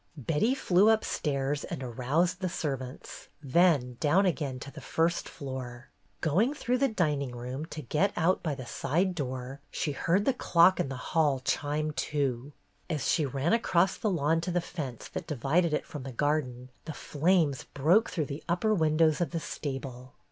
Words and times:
''Betty 0.17 0.55
flew 0.55 0.89
upstairs 0.89 1.63
and 1.63 1.83
aroused 1.83 2.39
the 2.41 2.49
ser 2.49 2.75
vants, 2.75 3.27
then 3.39 3.97
down 3.99 4.25
again 4.25 4.59
to 4.61 4.71
the 4.71 4.81
first 4.81 5.29
floor. 5.29 5.89
Go 6.21 6.41
ing 6.41 6.55
through 6.55 6.79
the 6.79 6.87
dining 6.87 7.35
room, 7.35 7.67
to 7.67 7.83
get 7.83 8.11
out 8.17 8.41
by 8.41 8.55
the 8.55 8.65
side 8.65 9.13
door, 9.13 9.61
she 9.69 9.91
heard 9.91 10.25
the 10.25 10.33
clock 10.33 10.79
in 10.79 10.89
the 10.89 10.95
hall 10.95 11.39
chime 11.39 11.91
two. 11.91 12.51
As 12.89 13.07
she 13.09 13.27
ran 13.27 13.53
across 13.53 13.95
the 13.95 14.09
lawn 14.09 14.41
to 14.41 14.49
the 14.49 14.59
fence 14.59 15.07
that 15.09 15.27
divided 15.27 15.71
it 15.71 15.85
from 15.85 16.01
the 16.01 16.11
garden, 16.11 16.71
the 16.85 16.93
flames 16.93 17.65
broke 17.65 18.09
through 18.09 18.25
the 18.25 18.43
upper 18.49 18.73
windows 18.73 19.21
of 19.21 19.29
the 19.29 19.39
stable. 19.39 20.15